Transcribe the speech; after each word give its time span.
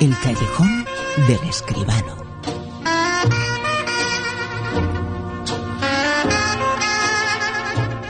El 0.00 0.18
callejón 0.18 0.86
del 1.28 1.38
escribano. 1.46 2.16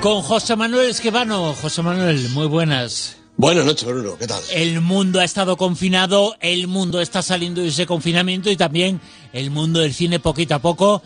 Con 0.00 0.22
José 0.22 0.54
Manuel 0.54 0.90
Escribano. 0.90 1.53
José 1.54 1.82
Manuel, 1.82 2.29
muy 2.29 2.46
buenas. 2.46 3.16
Buenas 3.37 3.64
noches, 3.64 3.88
Bruno. 3.88 4.16
¿Qué 4.16 4.29
tal? 4.29 4.40
El 4.53 4.80
mundo 4.80 5.18
ha 5.18 5.24
estado 5.24 5.56
confinado, 5.56 6.36
el 6.39 6.68
mundo 6.68 7.00
está 7.00 7.22
saliendo 7.22 7.61
de 7.61 7.68
ese 7.68 7.86
confinamiento 7.86 8.52
y 8.52 8.57
también 8.57 9.00
el 9.32 9.50
mundo 9.50 9.80
del 9.80 9.93
cine 9.93 10.20
poquito 10.20 10.54
a 10.54 10.61
poco. 10.61 11.02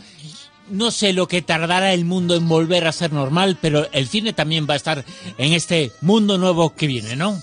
No 0.68 0.90
sé 0.90 1.14
lo 1.14 1.28
que 1.28 1.40
tardará 1.40 1.94
el 1.94 2.04
mundo 2.04 2.36
en 2.36 2.46
volver 2.46 2.86
a 2.86 2.92
ser 2.92 3.10
normal, 3.10 3.56
pero 3.58 3.88
el 3.92 4.06
cine 4.06 4.34
también 4.34 4.66
va 4.68 4.74
a 4.74 4.78
estar 4.78 5.02
en 5.38 5.54
este 5.54 5.92
mundo 6.02 6.36
nuevo 6.36 6.74
que 6.74 6.86
viene, 6.86 7.16
¿no? 7.16 7.40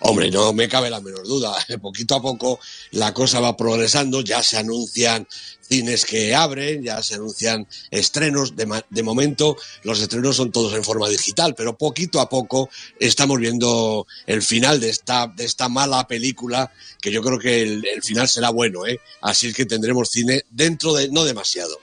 Hombre, 0.00 0.30
no 0.30 0.52
me 0.52 0.68
cabe 0.68 0.90
la 0.90 1.00
menor 1.00 1.26
duda. 1.26 1.54
Poquito 1.80 2.14
a 2.14 2.22
poco 2.22 2.60
la 2.92 3.12
cosa 3.12 3.40
va 3.40 3.56
progresando, 3.56 4.20
ya 4.20 4.42
se 4.42 4.56
anuncian 4.56 5.26
cines 5.60 6.04
que 6.04 6.34
abren, 6.34 6.82
ya 6.82 7.02
se 7.02 7.14
anuncian 7.14 7.66
estrenos. 7.90 8.54
De, 8.56 9.02
momento 9.02 9.56
los 9.82 10.00
estrenos 10.00 10.36
son 10.36 10.52
todos 10.52 10.74
en 10.74 10.84
forma 10.84 11.08
digital, 11.08 11.54
pero 11.54 11.76
poquito 11.76 12.20
a 12.20 12.28
poco 12.28 12.70
estamos 12.98 13.38
viendo 13.38 14.06
el 14.26 14.42
final 14.42 14.80
de 14.80 14.90
esta, 14.90 15.26
de 15.26 15.44
esta 15.44 15.68
mala 15.68 16.06
película, 16.06 16.72
que 17.00 17.10
yo 17.10 17.22
creo 17.22 17.38
que 17.38 17.62
el, 17.62 17.84
el 17.86 18.02
final 18.02 18.28
será 18.28 18.50
bueno, 18.50 18.86
¿eh? 18.86 19.00
Así 19.20 19.48
es 19.48 19.54
que 19.54 19.66
tendremos 19.66 20.10
cine 20.10 20.44
dentro 20.50 20.94
de 20.94 21.08
no 21.08 21.24
demasiado. 21.24 21.78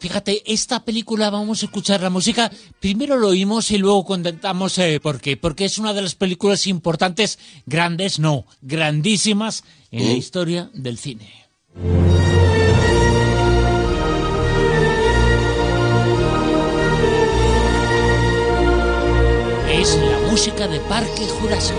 Fíjate, 0.00 0.42
esta 0.50 0.82
película 0.82 1.28
vamos 1.28 1.62
a 1.62 1.66
escuchar 1.66 2.00
la 2.00 2.08
música. 2.08 2.50
Primero 2.80 3.18
lo 3.18 3.28
oímos 3.28 3.70
y 3.70 3.76
luego 3.76 4.06
contentamos 4.06 4.78
eh, 4.78 4.98
por 4.98 5.20
qué. 5.20 5.36
Porque 5.36 5.66
es 5.66 5.76
una 5.76 5.92
de 5.92 6.00
las 6.00 6.14
películas 6.14 6.66
importantes, 6.66 7.38
grandes, 7.66 8.18
no, 8.18 8.46
grandísimas 8.62 9.62
en 9.90 10.06
la 10.06 10.12
historia 10.14 10.70
del 10.72 10.96
cine. 10.96 11.30
Es 19.70 19.96
la 19.96 20.30
música 20.30 20.66
de 20.66 20.80
Parque 20.80 21.26
Jurásico. 21.26 21.78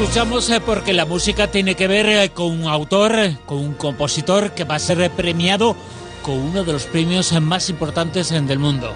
Escuchamos 0.00 0.48
eh, 0.48 0.60
porque 0.64 0.94
la 0.94 1.04
música 1.04 1.50
tiene 1.50 1.74
que 1.74 1.86
ver 1.86 2.06
eh, 2.06 2.30
con 2.30 2.62
un 2.62 2.66
autor, 2.66 3.18
eh, 3.18 3.36
con 3.44 3.58
un 3.58 3.74
compositor 3.74 4.52
que 4.52 4.64
va 4.64 4.76
a 4.76 4.78
ser 4.78 5.10
premiado 5.10 5.76
con 6.22 6.38
uno 6.38 6.64
de 6.64 6.72
los 6.72 6.84
premios 6.84 7.38
más 7.42 7.68
importantes 7.68 8.30
del 8.30 8.58
mundo. 8.58 8.94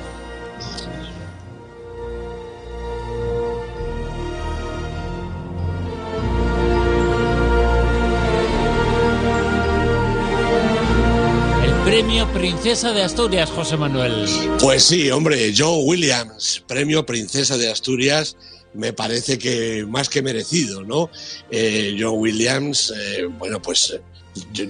El 11.63 11.73
premio 11.85 12.27
Princesa 12.33 12.95
de 12.95 13.03
Asturias, 13.03 13.51
José 13.51 13.77
Manuel. 13.77 14.27
Pues 14.59 14.85
sí, 14.85 15.11
hombre, 15.11 15.53
Joe 15.55 15.85
Williams, 15.85 16.65
premio 16.67 17.05
Princesa 17.05 17.59
de 17.59 17.71
Asturias 17.71 18.39
me 18.75 18.93
parece 18.93 19.39
que 19.39 19.85
más 19.89 20.09
que 20.09 20.23
merecido, 20.23 20.83
¿no? 20.83 21.11
Eh, 21.51 21.97
John 21.99 22.19
Williams, 22.19 22.93
eh, 22.97 23.25
bueno, 23.25 23.61
pues 23.63 23.99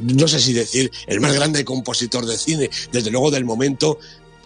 no 0.03 0.29
sé 0.29 0.41
si 0.41 0.53
decir 0.53 0.91
el 1.07 1.21
más 1.21 1.35
grande 1.35 1.65
compositor 1.65 2.27
de 2.27 2.37
cine, 2.37 2.71
desde 2.93 3.11
luego 3.11 3.31
del 3.31 3.45
momento, 3.45 3.99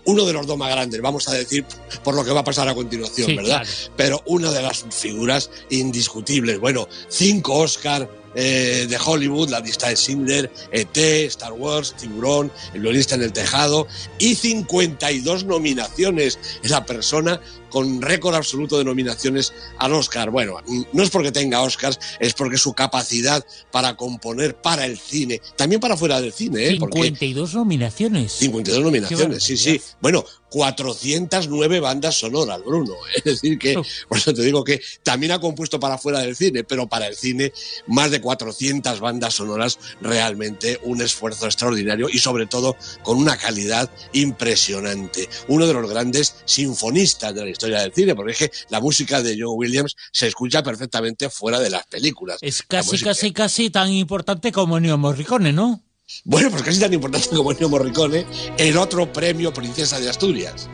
uno 0.05 0.25
de 0.25 0.33
los 0.33 0.47
dos 0.47 0.57
más 0.57 0.71
grandes, 0.71 1.01
vamos 1.03 1.29
a 1.29 1.35
decir, 1.35 1.67
por 2.03 2.15
lo 2.15 2.25
que 2.25 2.31
va 2.31 2.41
a 2.41 2.45
pasar 2.45 2.67
a 2.69 2.75
continuación, 2.75 3.37
¿verdad? 3.37 3.67
Pero 3.97 4.23
una 4.27 4.51
de 4.51 4.63
las 4.63 4.87
figuras 4.91 5.51
indiscutibles. 5.69 6.59
Bueno, 6.59 6.89
cinco 7.09 7.57
Oscar 7.57 8.09
eh, 8.35 8.87
de 8.89 8.99
Hollywood, 9.05 9.51
la 9.51 9.61
lista 9.61 9.89
de 9.89 9.97
Schindler, 9.97 10.51
ET, 10.71 10.97
Star 10.97 11.53
Wars, 11.53 11.95
Tiburón, 11.99 12.53
El 12.73 12.83
violinista 12.83 13.17
en 13.17 13.23
el 13.23 13.33
tejado 13.33 13.87
y 14.19 14.35
52 14.35 15.45
nominaciones. 15.45 16.39
Esa 16.63 16.87
persona 16.87 17.41
con 17.71 18.01
récord 18.03 18.35
absoluto 18.35 18.79
de 18.79 18.85
nominaciones 18.85 19.53
al 19.79 19.93
Oscar. 19.95 20.31
Bueno, 20.31 20.59
no 20.93 21.03
es 21.03 21.11
porque 21.11 21.33
tenga 21.33 21.63
Oscars, 21.63 21.99
es 22.21 22.35
porque 22.35 22.59
su 22.59 22.73
capacidad 22.73 23.45
para 23.71 23.97
componer 23.97 24.57
para 24.57 24.87
el 24.87 24.99
cine, 24.99 25.41
también 25.57 25.81
para 25.81 25.97
fuera 25.97 26.21
del 26.21 26.33
cine. 26.33 26.67
¿eh? 26.67 26.71
52 26.71 27.55
nominaciones. 27.55 28.33
52 28.33 28.83
nominaciones, 28.83 29.43
sí, 29.43 29.57
sí. 29.57 29.81
Bueno, 30.01 30.25
409 30.51 31.81
bandas 31.81 32.19
sonoras, 32.19 32.63
Bruno. 32.65 32.95
Es 33.17 33.25
decir, 33.25 33.59
que, 33.59 33.75
por 34.09 34.19
eso 34.19 34.33
te 34.33 34.43
digo 34.43 34.65
que 34.65 34.81
también 35.03 35.33
ha 35.33 35.41
compuesto 35.41 35.81
para 35.81 35.99
fuera 35.99 36.21
del 36.21 36.37
cine, 36.37 36.65
pero 36.65 36.89
para 36.89 37.09
el 37.09 37.17
cine 37.17 37.53
más 37.87 38.11
de 38.11 38.21
400 38.21 39.01
bandas 39.01 39.35
sonoras, 39.35 39.79
realmente 40.01 40.79
un 40.85 41.01
esfuerzo 41.01 41.47
extraordinario 41.47 42.09
y 42.11 42.19
sobre 42.19 42.47
todo 42.47 42.77
con 43.03 43.19
una 43.19 43.37
calidad 43.37 43.91
impresionante. 44.13 45.29
Uno 45.49 45.67
de 45.67 45.75
los 45.75 45.91
grandes 45.91 46.37
sinfonistas 46.45 47.35
de 47.35 47.45
la 47.45 47.51
historia 47.51 47.58
del 47.67 47.93
cine, 47.93 48.15
porque 48.15 48.33
es 48.33 48.39
que 48.39 48.51
la 48.71 48.81
música 48.81 49.23
de 49.23 49.37
John 49.39 49.55
Williams 49.57 49.97
se 50.13 50.29
escucha 50.29 50.63
perfectamente 50.63 51.29
fuera 51.31 51.59
de 51.61 51.71
las 51.71 51.87
películas. 51.87 52.39
Es 52.41 52.63
casi, 52.63 52.99
casi, 52.99 53.33
casi 53.33 53.71
tan 53.71 53.91
importante 53.93 54.53
como 54.53 54.81
Neo 54.81 54.99
Morricone, 54.99 55.53
¿no? 55.53 55.83
Bueno, 56.25 56.51
pues 56.51 56.63
casi 56.63 56.81
tan 56.81 56.93
importante 56.93 57.29
como 57.37 57.53
Neo 57.53 57.69
Morricone, 57.69 58.27
el 58.57 58.77
otro 58.79 59.13
premio 59.13 59.53
Princesa 59.53 60.01
de 60.01 60.09
Asturias. 60.09 60.69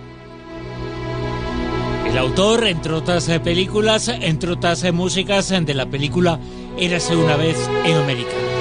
El 2.07 2.19
autor, 2.19 2.67
entre 2.67 2.93
otras 2.93 3.29
eh, 3.29 3.41
películas, 3.41 4.07
entre 4.07 4.53
otras 4.53 4.85
eh, 4.85 4.93
músicas 4.93 5.51
eh, 5.51 5.61
de 5.63 5.75
la 5.75 5.91
película 5.91 6.39
Érase 6.79 7.17
una 7.17 7.37
vez 7.37 7.57
en 7.85 7.97
América. 7.97 8.54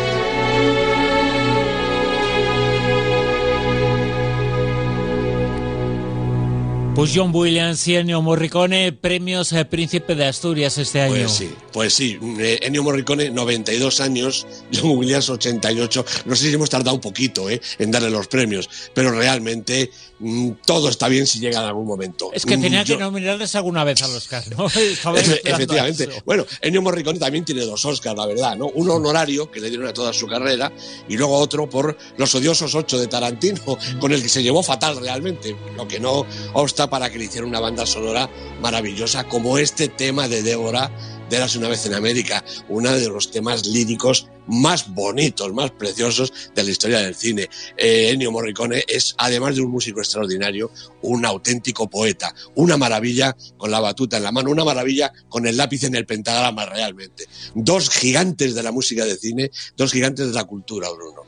Pues 6.95 7.11
John 7.15 7.31
Williams 7.33 7.87
y 7.87 7.95
Ennio 7.95 8.21
Morricone, 8.21 8.93
premios 8.93 9.51
eh, 9.51 9.65
Príncipe 9.65 10.13
de 10.13 10.27
Asturias 10.27 10.77
este 10.77 11.01
año. 11.01 11.15
Pues 11.15 11.31
sí, 11.31 11.51
pues 11.71 11.91
sí. 11.91 12.19
Eh, 12.37 12.59
Ennio 12.61 12.83
Morricone, 12.83 13.31
92 13.31 13.99
años, 13.99 14.45
John 14.73 14.91
Williams, 14.97 15.27
88. 15.27 16.05
No 16.25 16.35
sé 16.35 16.49
si 16.49 16.53
hemos 16.53 16.69
tardado 16.69 16.95
un 16.95 17.01
poquito 17.01 17.49
eh, 17.49 17.59
en 17.79 17.89
darle 17.89 18.11
los 18.11 18.27
premios, 18.27 18.69
pero 18.93 19.11
realmente 19.11 19.89
mm, 20.19 20.51
todo 20.67 20.87
está 20.87 21.07
bien 21.07 21.25
si 21.25 21.39
llega 21.39 21.61
en 21.61 21.65
algún 21.65 21.87
momento. 21.87 22.29
Es 22.31 22.45
que 22.45 22.59
tenía 22.59 22.83
mm, 22.83 22.85
que 22.85 22.97
nominarles 22.97 23.55
alguna 23.55 23.83
vez 23.83 24.03
a 24.03 24.07
los 24.07 24.17
Oscars, 24.17 24.51
¿no? 24.51 24.67
Efectivamente. 25.15 26.07
Bueno, 26.25 26.45
Ennio 26.61 26.83
Morricone 26.83 27.17
también 27.17 27.43
tiene 27.43 27.61
dos 27.61 27.83
Oscars, 27.85 28.15
la 28.15 28.27
verdad, 28.27 28.55
¿no? 28.55 28.67
Uno 28.67 28.93
honorario, 28.93 29.49
que 29.49 29.59
le 29.59 29.69
dieron 29.69 29.87
a 29.87 29.93
toda 29.93 30.13
su 30.13 30.27
carrera, 30.27 30.71
y 31.09 31.17
luego 31.17 31.37
otro 31.37 31.67
por 31.67 31.97
Los 32.17 32.35
odiosos 32.35 32.75
ocho 32.75 32.99
de 32.99 33.07
Tarantino, 33.07 33.79
con 33.99 34.11
el 34.11 34.21
que 34.21 34.29
se 34.29 34.43
llevó 34.43 34.61
fatal 34.61 34.97
realmente, 34.97 35.55
lo 35.75 35.87
que 35.87 35.99
no 35.99 36.27
obsta 36.53 36.82
para 36.89 37.09
que 37.09 37.17
le 37.17 37.25
hiciera 37.25 37.47
una 37.47 37.59
banda 37.59 37.85
sonora 37.85 38.29
maravillosa 38.61 39.25
como 39.25 39.57
este 39.57 39.88
tema 39.88 40.27
de 40.27 40.44
Débora 40.44 40.91
de 41.29 41.38
Eras 41.38 41.55
una 41.55 41.69
vez 41.69 41.85
en 41.85 41.94
América, 41.94 42.44
uno 42.69 42.91
de 42.91 43.09
los 43.09 43.31
temas 43.31 43.66
líricos 43.66 44.27
más 44.47 44.93
bonitos, 44.93 45.53
más 45.53 45.72
preciosos 45.72 46.33
de 46.53 46.63
la 46.63 46.72
historia 46.72 46.99
del 46.99 47.16
cine. 47.16 47.49
Eh, 47.77 48.09
Ennio 48.11 48.31
Morricone 48.31 48.83
es, 48.88 49.16
además 49.17 49.55
de 49.55 49.61
un 49.61 49.72
músico 49.72 49.99
extraordinario, 49.99 50.72
un 51.01 51.25
auténtico 51.25 51.89
poeta, 51.89 52.33
una 52.55 52.77
maravilla 52.77 53.35
con 53.57 53.72
la 53.72 53.79
batuta 53.79 54.17
en 54.17 54.23
la 54.23 54.31
mano, 54.31 54.51
una 54.51 54.66
maravilla 54.66 55.11
con 55.29 55.47
el 55.47 55.57
lápiz 55.57 55.83
en 55.83 55.95
el 55.95 56.05
pentagrama 56.05 56.66
realmente. 56.66 57.25
Dos 57.55 57.89
gigantes 57.89 58.53
de 58.53 58.63
la 58.63 58.72
música 58.72 59.05
de 59.05 59.16
cine, 59.16 59.51
dos 59.77 59.91
gigantes 59.91 60.27
de 60.27 60.33
la 60.33 60.43
cultura, 60.43 60.89
Bruno. 60.89 61.22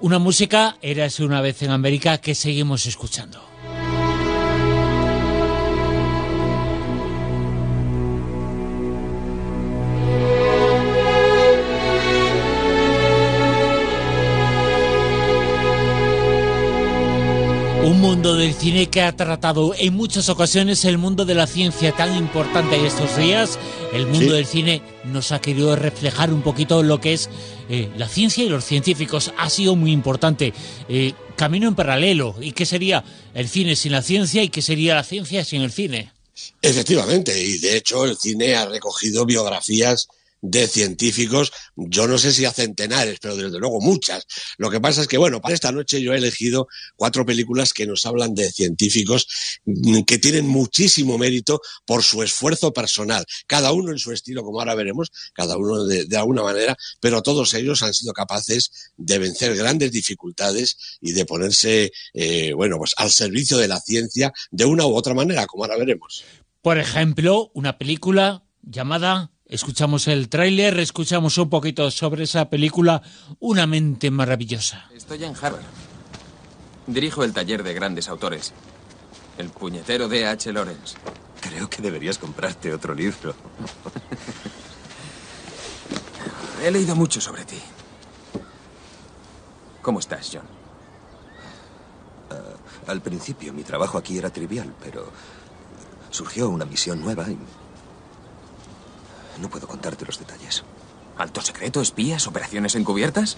Una 0.00 0.18
música, 0.18 0.78
Eras 0.80 1.20
una 1.20 1.40
vez 1.40 1.62
en 1.62 1.70
América, 1.70 2.18
que 2.18 2.34
seguimos 2.34 2.86
escuchando. 2.86 3.49
Mundo 18.20 18.36
del 18.36 18.52
cine 18.52 18.90
que 18.90 19.00
ha 19.00 19.16
tratado 19.16 19.74
en 19.78 19.94
muchas 19.94 20.28
ocasiones 20.28 20.84
el 20.84 20.98
mundo 20.98 21.24
de 21.24 21.34
la 21.34 21.46
ciencia 21.46 21.92
tan 21.92 22.14
importante 22.14 22.76
en 22.76 22.84
estos 22.84 23.16
días. 23.16 23.58
El 23.94 24.08
mundo 24.08 24.34
del 24.34 24.44
cine 24.44 24.82
nos 25.04 25.32
ha 25.32 25.40
querido 25.40 25.74
reflejar 25.74 26.30
un 26.30 26.42
poquito 26.42 26.82
lo 26.82 27.00
que 27.00 27.14
es 27.14 27.30
eh, 27.70 27.88
la 27.96 28.06
ciencia 28.06 28.44
y 28.44 28.50
los 28.50 28.66
científicos. 28.66 29.32
Ha 29.38 29.48
sido 29.48 29.74
muy 29.74 29.90
importante. 29.90 30.52
Eh, 30.90 31.14
camino 31.34 31.66
en 31.66 31.74
paralelo. 31.74 32.36
¿Y 32.42 32.52
qué 32.52 32.66
sería 32.66 33.02
el 33.32 33.48
cine 33.48 33.74
sin 33.74 33.92
la 33.92 34.02
ciencia 34.02 34.42
y 34.42 34.50
qué 34.50 34.60
sería 34.60 34.96
la 34.96 35.02
ciencia 35.02 35.42
sin 35.42 35.62
el 35.62 35.72
cine? 35.72 36.12
Efectivamente, 36.60 37.42
y 37.42 37.56
de 37.56 37.78
hecho 37.78 38.04
el 38.04 38.18
cine 38.18 38.54
ha 38.54 38.66
recogido 38.66 39.24
biografías 39.24 40.08
de 40.42 40.66
científicos, 40.66 41.52
yo 41.76 42.06
no 42.06 42.18
sé 42.18 42.32
si 42.32 42.44
a 42.44 42.52
centenares, 42.52 43.18
pero 43.20 43.36
desde 43.36 43.58
luego 43.58 43.80
muchas. 43.80 44.26
Lo 44.58 44.70
que 44.70 44.80
pasa 44.80 45.02
es 45.02 45.08
que, 45.08 45.18
bueno, 45.18 45.40
para 45.40 45.54
esta 45.54 45.72
noche 45.72 46.00
yo 46.00 46.12
he 46.12 46.18
elegido 46.18 46.68
cuatro 46.96 47.26
películas 47.26 47.72
que 47.72 47.86
nos 47.86 48.06
hablan 48.06 48.34
de 48.34 48.50
científicos 48.50 49.26
mm, 49.64 50.02
que 50.02 50.18
tienen 50.18 50.46
muchísimo 50.46 51.18
mérito 51.18 51.60
por 51.84 52.02
su 52.02 52.22
esfuerzo 52.22 52.72
personal, 52.72 53.24
cada 53.46 53.72
uno 53.72 53.92
en 53.92 53.98
su 53.98 54.12
estilo, 54.12 54.42
como 54.42 54.60
ahora 54.60 54.74
veremos, 54.74 55.10
cada 55.34 55.56
uno 55.56 55.84
de, 55.84 56.16
alguna 56.16 56.42
manera, 56.42 56.76
pero 57.00 57.22
todos 57.22 57.54
ellos 57.54 57.82
han 57.82 57.94
sido 57.94 58.12
capaces 58.12 58.92
de 58.96 59.18
vencer 59.18 59.56
grandes 59.56 59.92
dificultades 59.92 60.98
y 61.00 61.12
de 61.12 61.24
ponerse, 61.24 61.92
eh, 62.14 62.52
bueno, 62.54 62.78
pues 62.78 62.94
al 62.96 63.10
servicio 63.10 63.56
de 63.56 63.68
la 63.68 63.80
ciencia 63.80 64.32
de 64.50 64.64
una 64.64 64.86
u 64.86 64.94
otra 64.94 65.14
manera, 65.14 65.46
como 65.46 65.64
ahora 65.64 65.76
veremos. 65.78 66.24
Por 66.62 66.78
ejemplo, 66.78 67.50
una 67.54 67.78
película 67.78 68.44
llamada 68.62 69.30
Escuchamos 69.50 70.06
el 70.06 70.28
tráiler, 70.28 70.78
escuchamos 70.78 71.36
un 71.36 71.50
poquito 71.50 71.90
sobre 71.90 72.22
esa 72.22 72.48
película, 72.48 73.02
Una 73.40 73.66
mente 73.66 74.08
maravillosa. 74.08 74.88
Estoy 74.94 75.24
en 75.24 75.34
Harvard. 75.34 75.64
Dirijo 76.86 77.24
el 77.24 77.32
taller 77.32 77.64
de 77.64 77.74
grandes 77.74 78.08
autores. 78.08 78.52
El 79.38 79.48
puñetero 79.48 80.06
de 80.06 80.28
H. 80.28 80.52
Lawrence. 80.52 80.96
Creo 81.40 81.68
que 81.68 81.82
deberías 81.82 82.16
comprarte 82.16 82.72
otro 82.72 82.94
libro. 82.94 83.34
He 86.64 86.70
leído 86.70 86.94
mucho 86.94 87.20
sobre 87.20 87.44
ti. 87.44 87.58
¿Cómo 89.82 89.98
estás, 89.98 90.30
John? 90.32 90.46
Ah, 92.30 92.90
al 92.92 93.00
principio 93.00 93.52
mi 93.52 93.64
trabajo 93.64 93.98
aquí 93.98 94.16
era 94.16 94.30
trivial, 94.30 94.72
pero 94.80 95.10
surgió 96.10 96.50
una 96.50 96.66
misión 96.66 97.00
nueva 97.00 97.28
y 97.28 97.36
no 99.40 99.48
puedo 99.48 99.66
contarte 99.66 100.04
los 100.04 100.18
detalles. 100.18 100.64
¿Alto 101.18 101.40
secreto, 101.40 101.80
espías, 101.80 102.26
operaciones 102.26 102.74
encubiertas? 102.74 103.36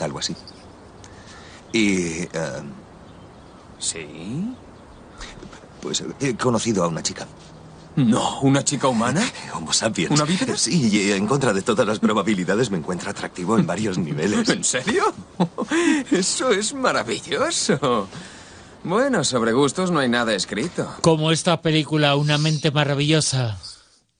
algo 0.00 0.18
así. 0.18 0.36
Y... 1.72 2.22
Eh, 2.22 2.28
¿Sí? 3.78 4.54
Pues 5.80 6.02
he 6.20 6.36
conocido 6.36 6.84
a 6.84 6.88
una 6.88 7.02
chica. 7.02 7.26
No, 7.96 8.40
¿una 8.42 8.62
chica 8.62 8.86
humana? 8.88 9.22
Homo 9.54 9.72
sapiens. 9.72 10.12
¿Una 10.12 10.24
vida? 10.24 10.56
Sí, 10.56 10.88
y 10.88 11.12
en 11.12 11.26
contra 11.26 11.52
de 11.52 11.62
todas 11.62 11.86
las 11.86 11.98
probabilidades 11.98 12.70
me 12.70 12.78
encuentra 12.78 13.10
atractivo 13.10 13.58
en 13.58 13.66
varios 13.66 13.98
niveles. 13.98 14.48
¿En 14.48 14.62
serio? 14.62 15.12
Eso 16.10 16.50
es 16.50 16.74
maravilloso. 16.74 18.06
Bueno, 18.84 19.24
sobre 19.24 19.52
gustos 19.52 19.90
no 19.90 19.98
hay 19.98 20.08
nada 20.08 20.34
escrito. 20.34 20.88
Como 21.02 21.32
esta 21.32 21.60
película, 21.60 22.14
Una 22.14 22.38
mente 22.38 22.70
maravillosa. 22.70 23.58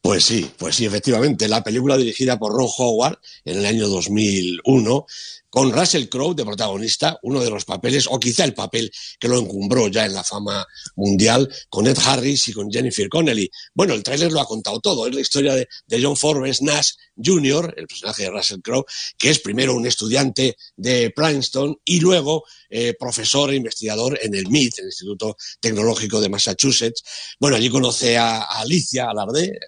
Pues 0.08 0.24
sí, 0.24 0.50
pues 0.56 0.74
sí, 0.74 0.86
efectivamente. 0.86 1.48
La 1.48 1.62
película 1.62 1.94
dirigida 1.98 2.38
por 2.38 2.54
Ron 2.54 2.70
Howard 2.78 3.18
en 3.44 3.58
el 3.58 3.66
año 3.66 3.88
2001, 3.88 5.06
con 5.50 5.70
Russell 5.70 6.08
Crowe 6.08 6.34
de 6.34 6.46
protagonista, 6.46 7.18
uno 7.24 7.40
de 7.40 7.50
los 7.50 7.66
papeles, 7.66 8.06
o 8.08 8.18
quizá 8.18 8.44
el 8.44 8.54
papel 8.54 8.90
que 9.20 9.28
lo 9.28 9.38
encumbró 9.38 9.88
ya 9.88 10.06
en 10.06 10.14
la 10.14 10.24
fama 10.24 10.66
mundial, 10.96 11.54
con 11.68 11.86
Ed 11.86 11.98
Harris 12.02 12.48
y 12.48 12.54
con 12.54 12.72
Jennifer 12.72 13.06
Connelly. 13.10 13.50
Bueno, 13.74 13.92
el 13.92 14.02
tráiler 14.02 14.32
lo 14.32 14.40
ha 14.40 14.46
contado 14.46 14.80
todo. 14.80 15.06
Es 15.06 15.14
la 15.14 15.20
historia 15.20 15.54
de, 15.54 15.68
John 16.02 16.16
Forbes 16.16 16.62
Nash 16.62 16.92
Jr., 17.22 17.74
el 17.76 17.86
personaje 17.86 18.22
de 18.22 18.30
Russell 18.30 18.62
Crowe, 18.62 18.86
que 19.18 19.28
es 19.28 19.40
primero 19.40 19.74
un 19.74 19.86
estudiante 19.86 20.56
de 20.74 21.10
Princeton 21.10 21.76
y 21.84 22.00
luego 22.00 22.44
eh, 22.70 22.94
profesor 22.98 23.50
e 23.50 23.56
investigador 23.56 24.18
en 24.22 24.34
el 24.34 24.48
MIT, 24.48 24.78
el 24.78 24.86
Instituto 24.86 25.36
Tecnológico 25.60 26.18
de 26.18 26.30
Massachusetts. 26.30 27.02
Bueno, 27.38 27.56
allí 27.56 27.68
conoce 27.68 28.16
a, 28.16 28.38
a 28.38 28.60
Alicia 28.60 29.10
Alardé, 29.10 29.58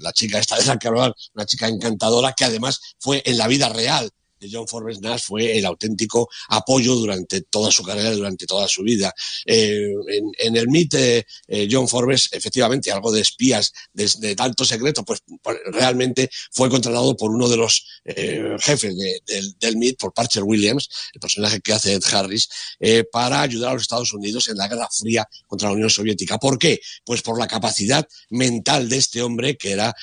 la 0.00 0.12
chica 0.12 0.38
esta 0.38 0.56
de 0.56 0.64
la 0.64 0.78
que 0.78 0.88
hablar, 0.88 1.14
una 1.34 1.46
chica 1.46 1.68
encantadora 1.68 2.32
que 2.32 2.44
además 2.44 2.80
fue 2.98 3.22
en 3.24 3.38
la 3.38 3.48
vida 3.48 3.68
real 3.68 4.10
John 4.50 4.66
Forbes 4.66 5.00
Nash 5.00 5.24
fue 5.24 5.58
el 5.58 5.66
auténtico 5.66 6.28
apoyo 6.48 6.94
durante 6.94 7.42
toda 7.42 7.70
su 7.70 7.82
carrera, 7.82 8.10
durante 8.12 8.46
toda 8.46 8.68
su 8.68 8.82
vida. 8.82 9.14
Eh, 9.46 9.92
en, 10.38 10.56
el 10.56 10.68
MIT, 10.68 10.94
eh, 10.94 11.26
eh, 11.48 11.68
John 11.70 11.88
Forbes, 11.88 12.28
efectivamente, 12.32 12.90
algo 12.90 13.12
de 13.12 13.20
espías, 13.20 13.72
de, 13.92 14.34
tanto 14.34 14.64
secreto, 14.64 15.04
pues, 15.04 15.22
pues 15.42 15.58
realmente 15.66 16.30
fue 16.50 16.68
contratado 16.70 17.16
por 17.16 17.30
uno 17.30 17.48
de 17.48 17.56
los 17.56 17.86
jefes 18.60 18.94
del 19.60 19.76
MIT, 19.76 19.98
por 19.98 20.12
Parcher 20.12 20.42
Williams, 20.42 20.88
el 21.14 21.20
personaje 21.20 21.60
que 21.60 21.72
hace 21.72 21.94
Ed 21.94 22.02
Harris, 22.12 22.48
para 23.10 23.42
ayudar 23.42 23.70
a 23.70 23.74
los 23.74 23.82
Estados 23.82 24.12
Unidos 24.12 24.48
en 24.48 24.56
la 24.56 24.68
Guerra 24.68 24.88
Fría 24.90 25.28
contra 25.46 25.68
la 25.68 25.74
Unión 25.74 25.90
Soviética. 25.90 26.38
¿Por 26.38 26.58
qué? 26.58 26.80
Pues 27.04 27.22
por 27.22 27.38
la 27.38 27.46
capacidad 27.46 28.06
mental 28.30 28.88
de 28.88 28.96
este 28.96 29.22
hombre, 29.22 29.56
que 29.56 29.72
era 29.72 29.94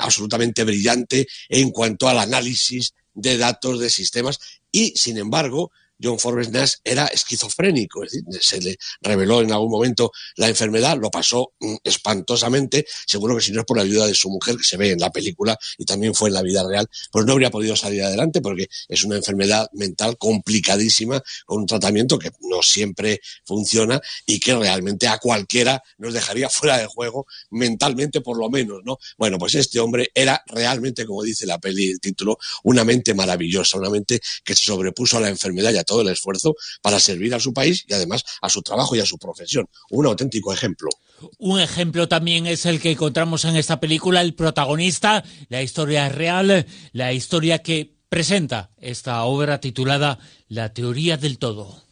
absolutamente 0.00 0.64
brillante 0.64 1.26
en 1.48 1.70
cuanto 1.70 2.08
al 2.08 2.18
análisis 2.18 2.94
de 3.18 3.36
datos 3.36 3.80
de 3.80 3.90
sistemas 3.90 4.38
y, 4.70 4.96
sin 4.96 5.18
embargo, 5.18 5.72
John 6.02 6.18
Forbes 6.18 6.50
Nash 6.50 6.74
era 6.84 7.06
esquizofrénico, 7.06 8.04
es 8.04 8.12
decir, 8.12 8.40
se 8.40 8.60
le 8.60 8.78
reveló 9.00 9.42
en 9.42 9.52
algún 9.52 9.70
momento 9.70 10.12
la 10.36 10.48
enfermedad, 10.48 10.96
lo 10.98 11.10
pasó 11.10 11.52
mm, 11.60 11.76
espantosamente, 11.84 12.86
seguro 13.06 13.36
que 13.36 13.42
si 13.42 13.52
no 13.52 13.60
es 13.60 13.66
por 13.66 13.76
la 13.76 13.82
ayuda 13.82 14.06
de 14.06 14.14
su 14.14 14.30
mujer, 14.30 14.56
que 14.56 14.64
se 14.64 14.76
ve 14.76 14.92
en 14.92 15.00
la 15.00 15.10
película 15.10 15.58
y 15.76 15.84
también 15.84 16.14
fue 16.14 16.28
en 16.28 16.34
la 16.34 16.42
vida 16.42 16.66
real, 16.66 16.88
pues 17.10 17.26
no 17.26 17.32
habría 17.32 17.50
podido 17.50 17.76
salir 17.76 18.02
adelante 18.02 18.40
porque 18.40 18.68
es 18.88 19.04
una 19.04 19.16
enfermedad 19.16 19.68
mental 19.72 20.16
complicadísima, 20.18 21.22
con 21.46 21.60
un 21.60 21.66
tratamiento 21.66 22.18
que 22.18 22.30
no 22.40 22.62
siempre 22.62 23.20
funciona 23.44 24.00
y 24.26 24.40
que 24.40 24.54
realmente 24.54 25.08
a 25.08 25.18
cualquiera 25.18 25.82
nos 25.98 26.14
dejaría 26.14 26.48
fuera 26.48 26.78
de 26.78 26.86
juego, 26.86 27.26
mentalmente 27.50 28.20
por 28.20 28.38
lo 28.38 28.50
menos, 28.50 28.82
¿no? 28.84 28.98
Bueno, 29.16 29.38
pues 29.38 29.54
este 29.54 29.80
hombre 29.80 30.10
era 30.14 30.42
realmente, 30.46 31.06
como 31.06 31.22
dice 31.22 31.46
la 31.46 31.58
peli, 31.58 31.90
el 31.90 32.00
título, 32.00 32.38
una 32.64 32.84
mente 32.84 33.14
maravillosa, 33.14 33.78
una 33.78 33.90
mente 33.90 34.20
que 34.44 34.54
se 34.54 34.64
sobrepuso 34.64 35.16
a 35.16 35.20
la 35.20 35.28
enfermedad 35.28 35.72
y 35.72 35.78
a 35.78 35.84
todo 35.88 36.02
el 36.02 36.08
esfuerzo 36.08 36.54
para 36.82 37.00
servir 37.00 37.34
a 37.34 37.40
su 37.40 37.52
país 37.52 37.84
y 37.88 37.94
además 37.94 38.22
a 38.40 38.48
su 38.48 38.62
trabajo 38.62 38.94
y 38.94 39.00
a 39.00 39.06
su 39.06 39.18
profesión. 39.18 39.66
Un 39.90 40.06
auténtico 40.06 40.52
ejemplo. 40.52 40.90
Un 41.38 41.58
ejemplo 41.58 42.06
también 42.06 42.46
es 42.46 42.64
el 42.66 42.80
que 42.80 42.92
encontramos 42.92 43.44
en 43.44 43.56
esta 43.56 43.80
película, 43.80 44.20
el 44.20 44.34
protagonista, 44.34 45.24
la 45.48 45.62
historia 45.62 46.08
real, 46.08 46.66
la 46.92 47.12
historia 47.12 47.60
que 47.62 47.96
presenta 48.08 48.70
esta 48.78 49.24
obra 49.24 49.60
titulada 49.60 50.18
La 50.48 50.72
teoría 50.72 51.16
del 51.16 51.38
todo. 51.38 51.82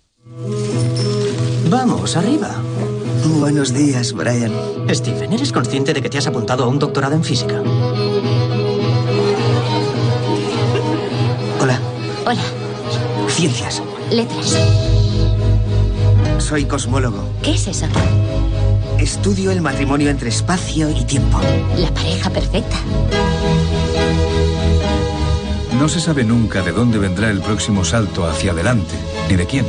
Vamos, 1.69 2.17
arriba. 2.17 2.63
Buenos 3.39 3.75
días, 3.75 4.13
Brian. 4.13 4.53
Stephen, 4.91 5.33
¿eres 5.33 5.53
consciente 5.53 5.93
de 5.93 6.01
que 6.01 6.09
te 6.09 6.19
has 6.19 6.27
apuntado 6.27 6.65
a 6.65 6.69
un 6.69 6.79
doctorado 6.79 7.15
en 7.15 7.25
física? 7.25 7.61
Hola. 11.61 11.81
Hola. 12.25 12.66
Ciencias. 13.37 13.83
Letras. 14.11 14.57
Soy 16.39 16.65
cosmólogo. 16.65 17.23
¿Qué 17.43 17.53
es 17.53 17.69
eso? 17.69 17.85
Estudio 18.99 19.51
el 19.51 19.61
matrimonio 19.61 20.09
entre 20.09 20.31
espacio 20.31 20.89
y 20.89 21.05
tiempo. 21.05 21.39
La 21.77 21.93
pareja 21.93 22.31
perfecta. 22.31 22.79
No 25.79 25.87
se 25.87 26.01
sabe 26.01 26.25
nunca 26.25 26.63
de 26.63 26.73
dónde 26.73 26.97
vendrá 26.97 27.31
el 27.31 27.43
próximo 27.43 27.85
salto 27.85 28.25
hacia 28.25 28.53
adelante, 28.53 28.95
ni 29.29 29.37
de 29.37 29.45
quién. 29.45 29.67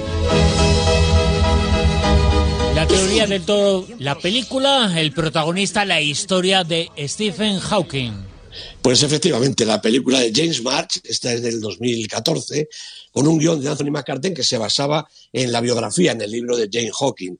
La 2.73 2.87
teoría 2.87 3.27
del 3.27 3.43
todo, 3.43 3.85
la 3.99 4.15
película, 4.15 4.97
el 4.97 5.11
protagonista, 5.11 5.83
la 5.83 5.99
historia 5.99 6.63
de 6.63 6.89
Stephen 6.97 7.59
Hawking. 7.59 8.36
Pues 8.81 9.03
efectivamente, 9.03 9.65
la 9.65 9.81
película 9.81 10.19
de 10.19 10.31
James 10.33 10.61
March, 10.63 11.01
esta 11.03 11.33
es 11.33 11.41
del 11.41 11.59
2014, 11.59 12.67
con 13.11 13.27
un 13.27 13.37
guion 13.37 13.61
de 13.61 13.69
Anthony 13.69 13.91
McCarten 13.91 14.33
que 14.33 14.43
se 14.43 14.57
basaba 14.57 15.07
en 15.33 15.51
la 15.51 15.61
biografía, 15.61 16.11
en 16.11 16.21
el 16.21 16.31
libro 16.31 16.55
de 16.55 16.69
Jane 16.71 16.91
Hawking. 16.91 17.35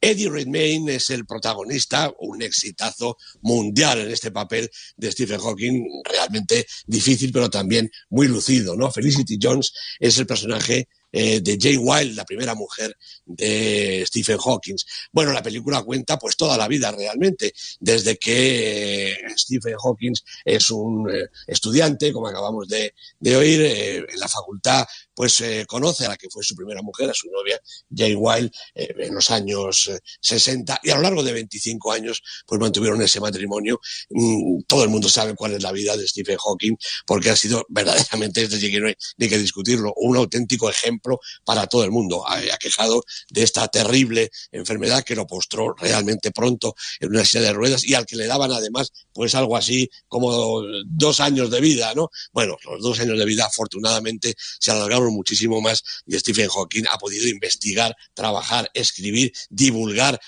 Eddie 0.00 0.28
Redmayne 0.28 0.96
es 0.96 1.10
el 1.10 1.24
protagonista, 1.26 2.12
un 2.18 2.42
exitazo 2.42 3.16
mundial 3.40 4.00
en 4.00 4.10
este 4.10 4.30
papel 4.30 4.70
de 4.96 5.12
Stephen 5.12 5.40
Hawking, 5.40 5.84
realmente 6.04 6.66
difícil, 6.86 7.32
pero 7.32 7.48
también 7.48 7.90
muy 8.10 8.26
lucido, 8.26 8.74
¿no? 8.76 8.90
Felicity 8.90 9.38
Jones 9.40 9.72
es 10.00 10.18
el 10.18 10.26
personaje 10.26 10.88
eh, 11.12 11.40
de 11.40 11.58
Jane 11.60 11.78
Wilde, 11.78 12.14
la 12.14 12.24
primera 12.24 12.54
mujer 12.54 12.96
de 13.24 14.04
Stephen 14.06 14.38
Hawking. 14.38 14.76
Bueno, 15.12 15.32
la 15.32 15.42
película 15.42 15.82
cuenta 15.82 16.18
pues 16.18 16.36
toda 16.36 16.56
la 16.56 16.68
vida 16.68 16.90
realmente, 16.90 17.52
desde 17.80 18.16
que 18.18 19.12
eh, 19.12 19.16
Stephen 19.36 19.76
Hawking 19.76 20.14
es 20.44 20.70
un 20.70 21.10
eh, 21.10 21.28
estudiante, 21.46 22.12
como 22.12 22.28
acabamos 22.28 22.68
de, 22.68 22.92
oír, 23.36 24.06
en 24.08 24.20
la 24.20 24.28
facultad 24.28 24.86
pues 25.14 25.40
eh, 25.40 25.64
conoce 25.66 26.06
a 26.06 26.10
la 26.10 26.16
que 26.16 26.28
fue 26.30 26.42
su 26.42 26.54
primera 26.54 26.82
mujer, 26.82 27.10
a 27.10 27.14
su 27.14 27.30
novia, 27.30 27.60
Jane 27.94 28.16
Wilde, 28.16 28.50
eh, 28.74 28.94
en 28.98 29.14
los 29.14 29.30
años 29.30 29.90
60 30.20 30.80
y 30.82 30.90
a 30.90 30.96
lo 30.96 31.02
largo 31.02 31.22
de 31.22 31.32
25 31.32 31.92
años 31.92 32.22
pues 32.46 32.60
mantuvieron 32.60 33.00
ese 33.02 33.20
matrimonio. 33.20 33.80
Mm, 34.10 34.62
todo 34.66 34.84
el 34.84 34.88
mundo 34.88 35.08
sabe 35.08 35.34
cuál 35.34 35.52
es 35.52 35.62
la 35.62 35.72
vida 35.72 35.96
de 35.96 36.06
Stephen 36.06 36.38
Hawking 36.38 36.76
porque 37.06 37.30
ha 37.30 37.36
sido 37.36 37.64
verdaderamente, 37.68 38.42
es 38.42 38.50
decir, 38.50 38.70
que 38.70 38.80
no 38.80 38.88
hay 38.88 38.94
ni 39.18 39.28
que 39.28 39.38
discutirlo, 39.38 39.92
un 39.96 40.16
auténtico 40.16 40.70
ejemplo 40.70 41.20
para 41.44 41.66
todo 41.66 41.84
el 41.84 41.90
mundo. 41.90 42.26
Ha, 42.26 42.40
quejado 42.58 43.02
de 43.30 43.42
esta 43.42 43.68
terrible 43.68 44.30
enfermedad 44.50 45.02
que 45.04 45.14
lo 45.14 45.26
postró 45.26 45.74
realmente 45.74 46.30
pronto 46.30 46.74
en 47.00 47.10
una 47.10 47.24
silla 47.24 47.42
de 47.42 47.52
ruedas 47.52 47.84
y 47.84 47.94
al 47.94 48.06
que 48.06 48.16
le 48.16 48.26
daban 48.26 48.52
además 48.52 48.92
pues 49.12 49.34
algo 49.34 49.56
así 49.56 49.90
como 50.08 50.62
dos 50.86 51.20
años 51.20 51.50
de 51.50 51.60
vida, 51.60 51.92
¿no? 51.94 52.10
Bueno, 52.32 52.56
los 52.64 52.82
dos 52.82 53.00
años 53.00 53.18
de 53.18 53.24
vida 53.24 53.46
afortunadamente 53.46 54.34
se 54.58 54.70
alargaron 54.70 55.12
muchísimo 55.12 55.60
más 55.60 55.82
y 56.06 56.18
Stephen 56.18 56.48
Hawking 56.48 56.84
ha 56.90 56.98
podido 56.98 57.28
investigar, 57.28 57.94
trabajar, 58.14 58.70
escribir, 58.74 59.32
divulgar 59.50 60.20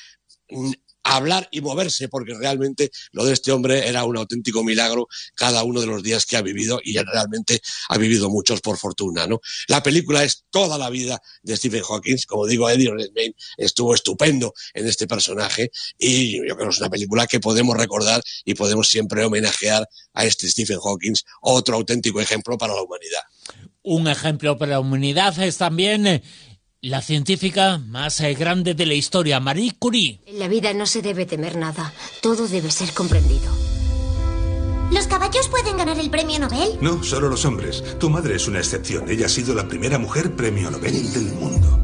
hablar 1.05 1.49
y 1.51 1.61
moverse, 1.61 2.09
porque 2.09 2.35
realmente 2.35 2.91
lo 3.13 3.25
de 3.25 3.35
este 3.35 3.53
hombre 3.53 3.87
era 3.87 4.05
un 4.05 4.17
auténtico 4.17 4.65
milagro 4.65 5.07
cada 5.35 5.63
uno 5.63 5.81
de 5.81 5.87
los 5.87 6.03
días 6.03 6.27
que 6.27 6.37
ha 6.37 6.43
vivido 6.43 6.81
y 6.83 6.99
realmente 6.99 7.61
ha 7.89 7.99
vivido 7.99 8.31
muchos 8.31 8.61
por 8.61 8.79
fortuna, 8.79 9.27
¿no? 9.27 9.41
La 9.69 9.83
película 9.83 10.25
es 10.25 10.45
toda 10.51 10.79
la 10.79 10.91
vida 10.91 11.21
de 11.43 11.57
Stephen 11.57 11.83
Hawking, 11.83 12.17
como 12.27 12.47
digo, 12.47 12.69
Eddie 12.69 12.91
Redmayne 12.91 13.35
estuvo 13.57 13.95
estupendo 13.95 14.55
en 14.73 14.89
este 14.89 15.07
personaje 15.07 15.71
y 15.99 16.39
yo 16.49 16.57
creo 16.57 16.69
que 16.69 16.75
es 16.75 16.81
una 16.81 16.91
película 16.91 17.27
que 17.27 17.41
podemos 17.41 17.77
recordar 17.77 18.23
y 18.45 18.55
podemos 18.55 18.89
siempre 18.89 19.25
homenajear 19.25 19.89
a 20.15 20.25
este 20.25 20.49
Stephen 20.49 20.79
Hawking, 20.81 21.15
otro 21.43 21.77
auténtico 21.77 22.21
ejemplo 22.21 22.57
para 22.57 22.75
la 22.75 22.83
humanidad. 22.83 23.21
Un 23.83 24.09
ejemplo 24.09 24.57
para 24.57 24.73
la 24.73 24.81
humanidad 24.81 25.39
es 25.43 25.59
también 25.59 26.07
eh, 26.07 26.23
la 26.85 27.01
científica 27.01 27.79
más 27.79 28.21
eh, 28.21 28.35
grande 28.35 28.75
de 28.75 28.85
la 28.85 28.93
historia, 28.93 29.41
Marie 29.41 29.73
Curie. 29.79 30.21
En 30.27 30.39
la 30.39 30.49
vida 30.49 30.75
no 30.75 30.85
se 30.85 31.01
debe 31.01 31.25
temer 31.25 31.57
nada. 31.57 31.95
Todo 32.21 32.47
debe 32.47 32.71
ser 32.71 32.93
comprendido. 32.93 33.51
¿Los 34.91 35.07
caballos 35.07 35.49
pueden 35.49 35.79
ganar 35.79 35.99
el 35.99 36.11
premio 36.11 36.39
Nobel? 36.39 36.77
No, 36.83 37.03
solo 37.03 37.31
los 37.31 37.47
hombres. 37.47 37.83
Tu 37.99 38.11
madre 38.11 38.37
es 38.37 38.47
una 38.49 38.59
excepción. 38.59 39.09
Ella 39.09 39.27
ha 39.27 39.31
sido 39.31 39.55
la 39.55 39.67
primera 39.67 39.99
mujer 39.99 40.37
premio 40.37 40.71
Nobel 40.71 41.11
del 41.13 41.33
mundo. 41.33 41.79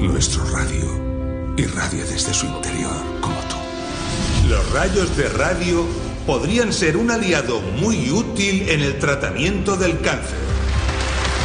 Nuestro 0.00 0.44
radio 0.50 1.54
irradia 1.56 2.04
desde 2.04 2.34
su 2.34 2.44
interior, 2.44 2.92
como 3.22 3.36
tú. 3.48 3.56
Los 4.50 4.70
rayos 4.72 5.16
de 5.16 5.30
radio 5.30 5.86
podrían 6.26 6.74
ser 6.74 6.98
un 6.98 7.10
aliado 7.10 7.62
muy 7.80 8.10
útil 8.10 8.68
en 8.68 8.82
el 8.82 8.98
tratamiento 8.98 9.76
del 9.76 9.98
cáncer. 10.02 10.55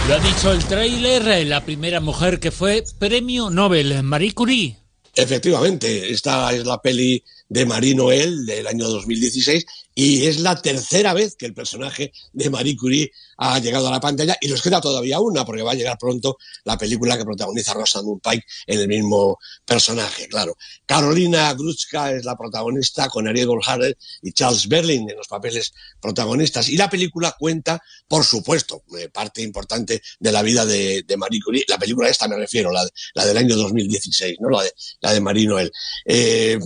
Lo 0.08 0.15
ha 0.15 0.20
dicho 0.20 0.51
el 0.51 0.63
tráiler, 0.65 1.46
la 1.48 1.63
primera 1.63 2.00
mujer 2.00 2.39
que 2.39 2.51
fue 2.51 2.84
premio 2.98 3.50
Nobel, 3.50 4.01
Marie 4.03 4.34
Curie. 4.34 4.75
Efectivamente, 5.15 6.12
esta 6.12 6.51
es 6.53 6.65
la 6.65 6.81
peli 6.81 7.24
de 7.51 7.65
Marie 7.65 7.96
Noël 7.96 8.46
del 8.46 8.65
año 8.65 8.88
2016 8.88 9.65
y 9.93 10.25
es 10.25 10.39
la 10.39 10.55
tercera 10.62 11.13
vez 11.13 11.36
que 11.36 11.46
el 11.46 11.53
personaje 11.53 12.13
de 12.31 12.50
Marie 12.50 12.77
Curie 12.77 13.12
ha 13.38 13.60
llegado 13.60 13.89
a 13.89 13.91
la 13.91 14.00
pantalla 14.00 14.38
y 14.39 14.48
nos 14.48 14.62
queda 14.62 14.79
todavía 14.79 15.20
una 15.20 15.43
porque 15.43 15.62
va 15.62 15.72
a 15.72 15.75
llegar 15.75 15.98
pronto 15.98 16.38
la 16.63 16.77
película 16.77 17.17
que 17.17 17.25
protagoniza 17.25 17.74
Rosamund 17.74 18.22
Pike 18.22 18.46
en 18.67 18.79
el 18.79 18.88
mismo 18.88 19.38
personaje, 19.65 20.29
claro. 20.29 20.55
Carolina 20.86 21.53
Grutska 21.53 22.13
es 22.13 22.24
la 22.24 22.38
protagonista 22.38 23.10
con 23.10 23.27
Ariel 23.27 23.48
Goldhardt 23.48 23.98
y 24.22 24.31
Charles 24.31 24.70
Berlin 24.70 25.10
en 25.10 25.17
los 25.17 25.27
papeles 25.27 25.74
protagonistas 26.00 26.70
y 26.70 26.77
la 26.77 26.89
película 26.89 27.36
cuenta, 27.38 27.81
por 28.08 28.24
supuesto, 28.24 28.84
eh, 28.98 29.10
parte 29.10 29.41
importante 29.41 30.01
de 30.20 30.31
la 30.31 30.41
vida 30.41 30.65
de, 30.65 31.03
Marie 31.17 31.41
Curie, 31.43 31.65
la 31.67 31.77
película 31.77 32.08
esta 32.08 32.29
me 32.29 32.38
refiero, 32.38 32.72
la, 32.72 33.25
del 33.25 33.38
año 33.38 33.58
2016, 33.58 34.38
¿no? 34.39 34.50
la, 34.50 34.63
de, 34.63 34.72
la 35.01 35.13
de 35.13 35.20
Marie 35.20 35.48
Noël. 35.48 35.72
Eh, 36.05 36.58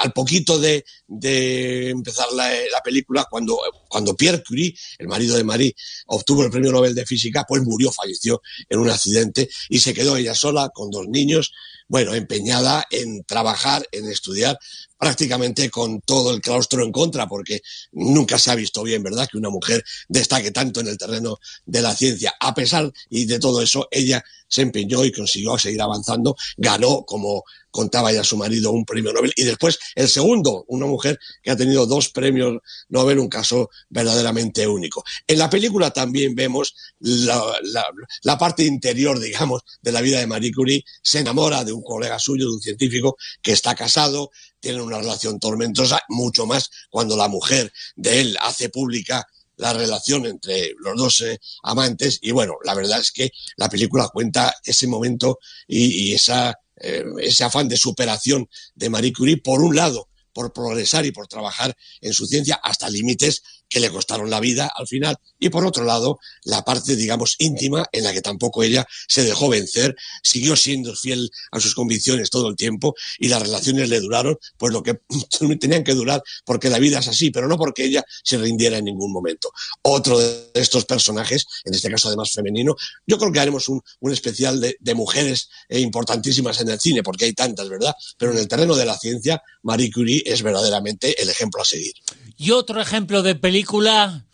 al 0.00 0.12
poquito 0.28 0.58
de, 0.58 0.84
de 1.06 1.88
empezar 1.88 2.26
la, 2.34 2.50
la 2.70 2.82
película, 2.84 3.26
cuando, 3.30 3.58
cuando 3.88 4.14
Pierre 4.14 4.42
Curie, 4.46 4.74
el 4.98 5.08
marido 5.08 5.38
de 5.38 5.42
Marie, 5.42 5.74
obtuvo 6.06 6.44
el 6.44 6.50
premio 6.50 6.70
Nobel 6.70 6.94
de 6.94 7.06
Física, 7.06 7.46
pues 7.48 7.62
murió, 7.62 7.90
falleció 7.90 8.42
en 8.68 8.78
un 8.78 8.90
accidente 8.90 9.48
y 9.70 9.78
se 9.78 9.94
quedó 9.94 10.18
ella 10.18 10.34
sola 10.34 10.68
con 10.68 10.90
dos 10.90 11.08
niños, 11.08 11.54
bueno, 11.88 12.14
empeñada 12.14 12.84
en 12.90 13.24
trabajar, 13.24 13.88
en 13.90 14.04
estudiar, 14.10 14.58
prácticamente 14.98 15.70
con 15.70 16.00
todo 16.00 16.34
el 16.34 16.40
claustro 16.40 16.84
en 16.84 16.92
contra, 16.92 17.28
porque 17.28 17.62
nunca 17.92 18.38
se 18.38 18.50
ha 18.50 18.54
visto 18.54 18.82
bien, 18.82 19.02
¿verdad?, 19.02 19.28
que 19.30 19.38
una 19.38 19.50
mujer 19.50 19.84
destaque 20.08 20.50
tanto 20.50 20.80
en 20.80 20.88
el 20.88 20.98
terreno 20.98 21.38
de 21.66 21.82
la 21.82 21.94
ciencia. 21.94 22.34
A 22.40 22.54
pesar 22.54 22.92
y 23.08 23.26
de 23.26 23.38
todo 23.38 23.62
eso, 23.62 23.88
ella 23.90 24.24
se 24.48 24.62
empeñó 24.62 25.04
y 25.04 25.12
consiguió 25.12 25.58
seguir 25.58 25.80
avanzando, 25.82 26.36
ganó, 26.56 27.04
como 27.04 27.44
contaba 27.70 28.10
ya 28.12 28.24
su 28.24 28.36
marido, 28.36 28.72
un 28.72 28.84
premio 28.84 29.12
Nobel, 29.12 29.32
y 29.36 29.44
después 29.44 29.78
el 29.94 30.08
segundo, 30.08 30.64
una 30.68 30.86
mujer 30.86 31.18
que 31.42 31.50
ha 31.50 31.56
tenido 31.56 31.86
dos 31.86 32.08
premios 32.08 32.58
Nobel, 32.88 33.18
un 33.18 33.28
caso 33.28 33.70
verdaderamente 33.90 34.66
único. 34.66 35.04
En 35.26 35.38
la 35.38 35.50
película 35.50 35.90
también 35.90 36.34
vemos 36.34 36.74
la, 36.98 38.38
parte 38.38 38.64
interior, 38.64 39.20
digamos, 39.20 39.62
de 39.82 39.92
la 39.92 40.00
vida 40.00 40.18
de 40.18 40.26
Marie 40.26 40.52
Curie, 40.52 40.84
se 41.02 41.20
enamora 41.20 41.62
de 41.62 41.72
un 41.72 41.82
colega 41.82 42.18
suyo, 42.18 42.46
de 42.46 42.54
un 42.54 42.60
científico 42.60 43.16
que 43.42 43.52
está 43.52 43.74
casado, 43.74 44.30
tienen 44.60 44.82
una 44.82 44.98
relación 44.98 45.38
tormentosa, 45.38 46.00
mucho 46.08 46.46
más 46.46 46.70
cuando 46.90 47.16
la 47.16 47.28
mujer 47.28 47.72
de 47.96 48.20
él 48.20 48.38
hace 48.40 48.68
pública 48.68 49.26
la 49.56 49.72
relación 49.72 50.24
entre 50.24 50.72
los 50.78 50.96
dos 50.96 51.20
eh, 51.22 51.38
amantes. 51.62 52.18
Y 52.22 52.30
bueno, 52.30 52.56
la 52.64 52.74
verdad 52.74 53.00
es 53.00 53.12
que 53.12 53.30
la 53.56 53.68
película 53.68 54.08
cuenta 54.08 54.54
ese 54.64 54.86
momento 54.86 55.38
y, 55.66 56.14
esa, 56.14 56.54
eh, 56.76 57.04
ese 57.20 57.44
afán 57.44 57.68
de 57.68 57.76
superación 57.76 58.48
de 58.74 58.88
Marie 58.88 59.12
Curie 59.12 59.38
por 59.38 59.60
un 59.60 59.76
lado 59.76 60.07
por 60.32 60.52
progresar 60.52 61.06
y 61.06 61.12
por 61.12 61.26
trabajar 61.26 61.76
en 62.00 62.12
su 62.12 62.26
ciencia 62.26 62.60
hasta 62.62 62.88
límites 62.88 63.42
que 63.68 63.80
le 63.80 63.90
costaron 63.90 64.30
la 64.30 64.40
vida 64.40 64.70
al 64.74 64.86
final. 64.86 65.16
Y 65.38 65.50
por 65.50 65.64
otro 65.66 65.84
lado, 65.84 66.18
la 66.44 66.64
parte, 66.64 66.96
digamos, 66.96 67.36
íntima 67.38 67.84
en 67.92 68.04
la 68.04 68.12
que 68.12 68.22
tampoco 68.22 68.62
ella 68.62 68.86
se 69.08 69.24
dejó 69.24 69.48
vencer, 69.48 69.94
siguió 70.22 70.56
siendo 70.56 70.94
fiel 70.94 71.30
a 71.50 71.60
sus 71.60 71.74
convicciones 71.74 72.30
todo 72.30 72.48
el 72.48 72.56
tiempo 72.56 72.94
y 73.18 73.28
las 73.28 73.42
relaciones 73.42 73.88
le 73.88 74.00
duraron, 74.00 74.38
pues 74.56 74.72
lo 74.72 74.82
que 74.82 75.00
tenían 75.60 75.84
que 75.84 75.94
durar, 75.94 76.22
porque 76.44 76.70
la 76.70 76.78
vida 76.78 76.98
es 77.00 77.08
así, 77.08 77.30
pero 77.30 77.48
no 77.48 77.58
porque 77.58 77.84
ella 77.84 78.04
se 78.24 78.38
rindiera 78.38 78.78
en 78.78 78.86
ningún 78.86 79.12
momento. 79.12 79.50
Otro 79.82 80.18
de 80.18 80.50
estos 80.54 80.84
personajes, 80.84 81.46
en 81.64 81.74
este 81.74 81.90
caso 81.90 82.08
además 82.08 82.32
femenino, 82.32 82.74
yo 83.06 83.18
creo 83.18 83.32
que 83.32 83.40
haremos 83.40 83.68
un, 83.68 83.82
especial 84.10 84.58
de, 84.60 84.76
de 84.80 84.94
mujeres 84.94 85.50
eh, 85.68 85.80
importantísimas 85.80 86.60
en 86.60 86.70
el 86.70 86.80
cine, 86.80 87.02
porque 87.02 87.26
hay 87.26 87.34
tantas, 87.34 87.68
¿verdad? 87.68 87.94
Pero 88.16 88.32
en 88.32 88.38
el 88.38 88.48
terreno 88.48 88.74
de 88.74 88.86
la 88.86 88.96
ciencia, 88.96 89.42
Marie 89.62 89.90
Curie 89.92 90.17
es 90.26 90.42
verdaderamente 90.42 91.20
el 91.22 91.28
ejemplo 91.28 91.62
a 91.62 91.64
seguir. 91.64 91.94
Y 92.36 92.52
otro 92.52 92.80
ejemplo 92.80 93.22
de 93.22 93.34
película, 93.34 94.26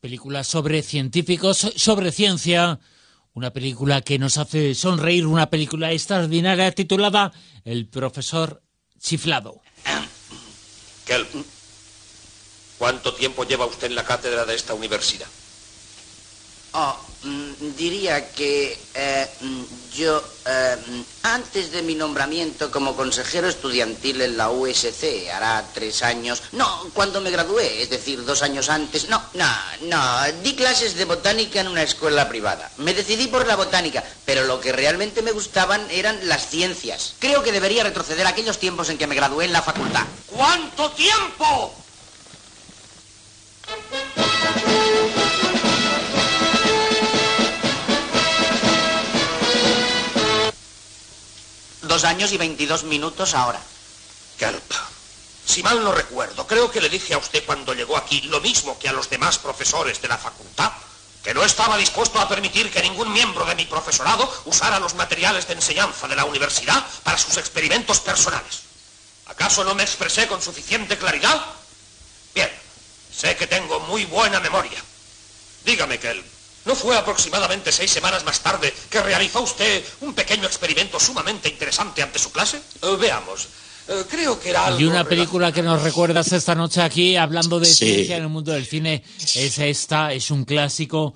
película 0.00 0.44
sobre 0.44 0.82
científicos, 0.82 1.72
sobre 1.76 2.12
ciencia, 2.12 2.80
una 3.34 3.52
película 3.52 4.00
que 4.02 4.18
nos 4.18 4.36
hace 4.36 4.74
sonreír, 4.74 5.26
una 5.26 5.48
película 5.48 5.92
extraordinaria 5.92 6.72
titulada 6.72 7.32
El 7.64 7.88
profesor 7.88 8.62
chiflado. 8.98 9.62
¿cuánto 12.78 13.14
tiempo 13.14 13.44
lleva 13.44 13.66
usted 13.66 13.86
en 13.88 13.94
la 13.94 14.04
cátedra 14.04 14.44
de 14.44 14.54
esta 14.54 14.74
universidad? 14.74 15.26
Oh, 16.80 16.96
mm, 17.24 17.74
diría 17.76 18.30
que 18.30 18.78
eh, 18.94 19.26
mm, 19.40 19.62
yo, 19.96 20.22
eh, 20.46 20.76
mm, 20.86 21.00
antes 21.24 21.72
de 21.72 21.82
mi 21.82 21.96
nombramiento 21.96 22.70
como 22.70 22.94
consejero 22.94 23.48
estudiantil 23.48 24.22
en 24.22 24.36
la 24.36 24.50
USC, 24.50 25.28
hará 25.34 25.64
tres 25.74 26.04
años, 26.04 26.40
no, 26.52 26.88
cuando 26.94 27.20
me 27.20 27.32
gradué, 27.32 27.82
es 27.82 27.90
decir, 27.90 28.24
dos 28.24 28.42
años 28.42 28.68
antes, 28.68 29.08
no, 29.08 29.20
no, 29.34 29.50
no, 29.90 30.32
di 30.44 30.54
clases 30.54 30.94
de 30.94 31.04
botánica 31.04 31.60
en 31.60 31.66
una 31.66 31.82
escuela 31.82 32.28
privada. 32.28 32.70
Me 32.76 32.94
decidí 32.94 33.26
por 33.26 33.44
la 33.48 33.56
botánica, 33.56 34.04
pero 34.24 34.44
lo 34.44 34.60
que 34.60 34.70
realmente 34.70 35.20
me 35.20 35.32
gustaban 35.32 35.84
eran 35.90 36.28
las 36.28 36.46
ciencias. 36.46 37.14
Creo 37.18 37.42
que 37.42 37.50
debería 37.50 37.82
retroceder 37.82 38.24
a 38.24 38.30
aquellos 38.30 38.60
tiempos 38.60 38.88
en 38.88 38.98
que 38.98 39.08
me 39.08 39.16
gradué 39.16 39.46
en 39.46 39.52
la 39.52 39.62
facultad. 39.62 40.06
¿Cuánto 40.28 40.92
tiempo? 40.92 41.74
Años 52.04 52.32
y 52.32 52.36
veintidós 52.36 52.84
minutos 52.84 53.34
ahora. 53.34 53.60
Kelp, 54.38 54.72
si 55.44 55.62
mal 55.62 55.82
no 55.82 55.92
recuerdo, 55.92 56.46
creo 56.46 56.70
que 56.70 56.80
le 56.80 56.88
dije 56.88 57.14
a 57.14 57.18
usted 57.18 57.44
cuando 57.44 57.74
llegó 57.74 57.96
aquí 57.96 58.20
lo 58.22 58.40
mismo 58.40 58.78
que 58.78 58.88
a 58.88 58.92
los 58.92 59.10
demás 59.10 59.38
profesores 59.38 60.00
de 60.00 60.08
la 60.08 60.18
facultad, 60.18 60.70
que 61.24 61.34
no 61.34 61.42
estaba 61.42 61.76
dispuesto 61.76 62.20
a 62.20 62.28
permitir 62.28 62.70
que 62.70 62.82
ningún 62.82 63.12
miembro 63.12 63.44
de 63.44 63.54
mi 63.54 63.64
profesorado 63.64 64.30
usara 64.44 64.78
los 64.78 64.94
materiales 64.94 65.48
de 65.48 65.54
enseñanza 65.54 66.06
de 66.06 66.16
la 66.16 66.24
universidad 66.24 66.86
para 67.02 67.18
sus 67.18 67.36
experimentos 67.36 68.00
personales. 68.00 68.60
¿Acaso 69.26 69.64
no 69.64 69.74
me 69.74 69.82
expresé 69.82 70.28
con 70.28 70.40
suficiente 70.40 70.96
claridad? 70.96 71.44
Bien, 72.34 72.50
sé 73.12 73.36
que 73.36 73.46
tengo 73.46 73.80
muy 73.80 74.04
buena 74.04 74.40
memoria. 74.40 74.82
Dígame, 75.64 75.98
Kelp. 75.98 76.37
¿No 76.68 76.74
fue 76.76 76.98
aproximadamente 76.98 77.72
seis 77.72 77.90
semanas 77.90 78.26
más 78.26 78.40
tarde 78.42 78.74
que 78.90 79.00
realizó 79.00 79.40
usted 79.40 79.82
un 80.02 80.12
pequeño 80.12 80.44
experimento 80.46 81.00
sumamente 81.00 81.48
interesante 81.48 82.02
ante 82.02 82.18
su 82.18 82.30
clase? 82.30 82.58
Eh, 82.82 82.96
veamos. 83.00 83.48
Eh, 83.88 84.04
creo 84.06 84.38
que 84.38 84.50
era 84.50 84.66
algo 84.66 84.78
Y 84.78 84.84
una 84.84 85.02
película 85.02 85.50
que 85.50 85.62
nos 85.62 85.82
recuerdas 85.82 86.30
esta 86.30 86.54
noche 86.54 86.82
aquí, 86.82 87.16
hablando 87.16 87.58
de 87.58 87.64
Sí. 87.64 87.86
ciencia 87.86 88.18
en 88.18 88.24
el 88.24 88.28
mundo 88.28 88.52
del 88.52 88.66
cine, 88.66 89.02
es 89.34 89.58
esta, 89.58 90.12
es 90.12 90.30
un 90.30 90.44
clásico, 90.44 91.14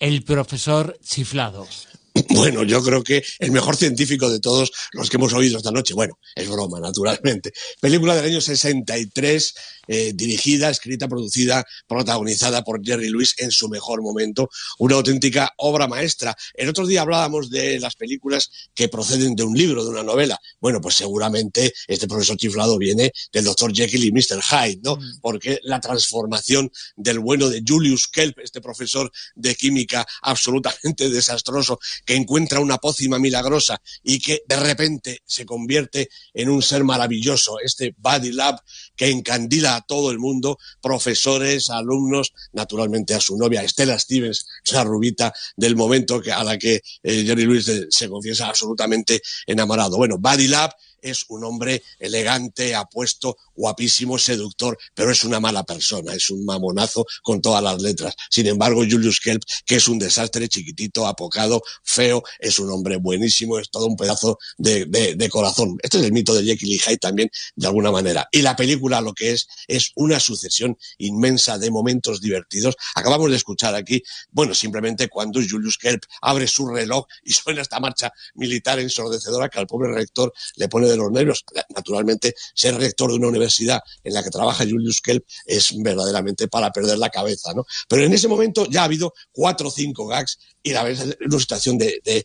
El 0.00 0.24
profesor 0.24 0.98
chiflado. 1.04 1.68
Bueno, 2.30 2.64
yo 2.64 2.82
creo 2.82 3.04
que 3.04 3.24
el 3.38 3.52
mejor 3.52 3.76
científico 3.76 4.28
de 4.28 4.40
todos 4.40 4.72
los 4.92 5.08
que 5.08 5.16
hemos 5.16 5.32
oído 5.32 5.58
esta 5.58 5.70
noche. 5.70 5.94
Bueno, 5.94 6.18
es 6.34 6.48
broma, 6.48 6.80
naturalmente. 6.80 7.52
Película 7.80 8.16
del 8.16 8.24
año 8.24 8.40
63, 8.40 9.54
eh, 9.88 10.12
dirigida, 10.14 10.70
escrita, 10.70 11.08
producida, 11.08 11.64
protagonizada 11.86 12.62
por 12.62 12.84
Jerry 12.84 13.08
Lewis 13.08 13.34
en 13.38 13.50
su 13.50 13.68
mejor 13.68 14.02
momento. 14.02 14.50
Una 14.78 14.96
auténtica 14.96 15.52
obra 15.56 15.88
maestra. 15.88 16.36
El 16.54 16.68
otro 16.68 16.86
día 16.86 17.02
hablábamos 17.02 17.50
de 17.50 17.80
las 17.80 17.96
películas 17.96 18.50
que 18.74 18.88
proceden 18.88 19.34
de 19.34 19.42
un 19.42 19.56
libro, 19.56 19.82
de 19.82 19.90
una 19.90 20.02
novela. 20.02 20.38
Bueno, 20.60 20.80
pues 20.80 20.94
seguramente 20.96 21.72
este 21.86 22.06
profesor 22.06 22.36
chiflado 22.36 22.78
viene 22.78 23.12
del 23.32 23.44
doctor 23.44 23.74
Jekyll 23.74 24.04
y 24.04 24.12
Mr. 24.12 24.42
Hyde, 24.42 24.80
¿no? 24.82 24.98
Porque 25.20 25.58
la 25.62 25.80
transformación 25.80 26.70
del 26.96 27.18
bueno 27.18 27.48
de 27.48 27.62
Julius 27.66 28.08
Kelp, 28.08 28.38
este 28.40 28.60
profesor 28.60 29.10
de 29.34 29.54
química 29.54 30.06
absolutamente 30.22 31.08
desastroso, 31.08 31.80
que 32.04 32.14
encuentra 32.14 32.60
una 32.60 32.78
pócima 32.78 33.18
milagrosa 33.18 33.80
y 34.02 34.18
que 34.18 34.42
de 34.46 34.56
repente 34.56 35.22
se 35.24 35.46
convierte 35.46 36.10
en 36.34 36.48
un 36.48 36.62
ser 36.62 36.84
maravilloso, 36.84 37.58
este 37.60 37.94
Buddy 37.96 38.32
Lab 38.32 38.60
que 38.96 39.10
encandila 39.10 39.77
a 39.78 39.80
todo 39.80 40.10
el 40.10 40.18
mundo, 40.18 40.58
profesores, 40.80 41.70
alumnos, 41.70 42.32
naturalmente 42.52 43.14
a 43.14 43.20
su 43.20 43.36
novia 43.36 43.62
Estela 43.62 43.98
Stevens, 43.98 44.46
la 44.72 44.84
rubita 44.84 45.32
del 45.56 45.76
momento 45.76 46.20
que, 46.20 46.32
a 46.32 46.44
la 46.44 46.58
que 46.58 46.82
eh, 47.02 47.24
Jerry 47.24 47.46
Lewis 47.46 47.70
se 47.90 48.08
confiesa 48.08 48.48
absolutamente 48.48 49.22
enamorado. 49.46 49.96
Bueno, 49.96 50.18
Buddy 50.18 50.48
Lab 50.48 50.72
es 51.02 51.24
un 51.28 51.44
hombre 51.44 51.82
elegante, 51.98 52.74
apuesto, 52.74 53.36
guapísimo, 53.54 54.18
seductor, 54.18 54.78
pero 54.94 55.10
es 55.10 55.24
una 55.24 55.40
mala 55.40 55.64
persona, 55.64 56.14
es 56.14 56.30
un 56.30 56.44
mamonazo 56.44 57.06
con 57.22 57.40
todas 57.40 57.62
las 57.62 57.80
letras. 57.80 58.14
Sin 58.30 58.46
embargo, 58.46 58.80
Julius 58.88 59.20
Kelp, 59.20 59.42
que 59.64 59.76
es 59.76 59.88
un 59.88 59.98
desastre, 59.98 60.48
chiquitito, 60.48 61.06
apocado, 61.06 61.62
feo, 61.82 62.22
es 62.38 62.58
un 62.58 62.70
hombre 62.70 62.96
buenísimo, 62.96 63.58
es 63.58 63.70
todo 63.70 63.86
un 63.86 63.96
pedazo 63.96 64.38
de, 64.56 65.28
corazón. 65.30 65.76
Este 65.82 65.98
es 65.98 66.04
el 66.04 66.12
mito 66.12 66.34
de 66.34 66.44
Jekyll 66.44 66.72
y 66.72 66.78
Hyde 66.78 66.98
también, 66.98 67.30
de 67.54 67.66
alguna 67.66 67.90
manera. 67.90 68.28
Y 68.32 68.42
la 68.42 68.56
película 68.56 69.00
lo 69.00 69.12
que 69.12 69.32
es, 69.32 69.46
es 69.66 69.92
una 69.94 70.20
sucesión 70.20 70.76
inmensa 70.98 71.58
de 71.58 71.70
momentos 71.70 72.20
divertidos. 72.20 72.76
Acabamos 72.94 73.30
de 73.30 73.36
escuchar 73.36 73.74
aquí, 73.74 74.02
bueno, 74.30 74.54
simplemente 74.54 75.08
cuando 75.08 75.40
Julius 75.40 75.78
Kelp 75.78 76.04
abre 76.22 76.46
su 76.46 76.66
reloj 76.68 77.06
y 77.22 77.32
suena 77.34 77.62
esta 77.62 77.80
marcha 77.80 78.12
militar 78.34 78.78
ensordecedora 78.78 79.48
que 79.48 79.58
al 79.58 79.66
pobre 79.66 79.92
rector 79.92 80.32
le 80.56 80.68
pone 80.68 80.87
de 80.90 80.96
los 80.96 81.10
nervios. 81.10 81.44
Naturalmente, 81.74 82.34
ser 82.54 82.76
rector 82.76 83.10
de 83.10 83.16
una 83.16 83.28
universidad 83.28 83.80
en 84.04 84.14
la 84.14 84.22
que 84.22 84.30
trabaja 84.30 84.64
Julius 84.64 85.00
Kelp 85.00 85.24
es 85.46 85.72
verdaderamente 85.82 86.48
para 86.48 86.70
perder 86.72 86.98
la 86.98 87.10
cabeza, 87.10 87.52
¿no? 87.54 87.64
Pero 87.88 88.04
en 88.04 88.12
ese 88.12 88.28
momento 88.28 88.66
ya 88.66 88.82
ha 88.82 88.84
habido 88.84 89.14
cuatro 89.32 89.68
o 89.68 89.70
cinco 89.70 90.06
gags 90.06 90.38
y 90.68 90.72
la 90.72 90.82
verdad 90.82 91.08
es 91.08 91.16
una 91.26 91.40
situación 91.40 91.78
de, 91.78 92.24